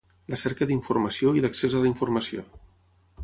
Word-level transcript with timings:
La 0.33 0.37
cerca 0.43 0.67
d'informació 0.69 1.33
i 1.39 1.45
l'accés 1.45 1.77
a 1.79 1.81
la 1.85 1.91
informació. 1.91 2.47